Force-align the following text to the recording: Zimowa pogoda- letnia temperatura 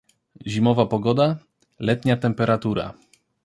Zimowa 0.51 0.85
pogoda- 0.93 1.39
letnia 1.89 2.17
temperatura 2.17 2.93